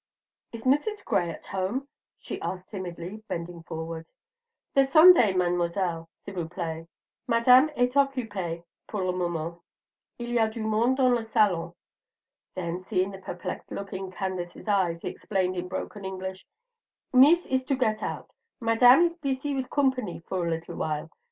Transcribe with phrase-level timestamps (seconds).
[0.51, 1.05] "Is Mrs.
[1.05, 4.07] Gray at home?" she asked timidly, bending forward.
[4.75, 6.87] "Descendez, Mademoiselle, s'il vous plaît.
[7.27, 9.61] Madame est occupée pour le moment;
[10.17, 11.75] il y a du monde dans le salon."
[12.55, 16.47] Then, seeing the perplexed look in Candace's eyes, he explained in broken English:
[17.13, 18.33] "Mees is to get out.
[18.59, 21.11] Madame is beesy with coompany for little while.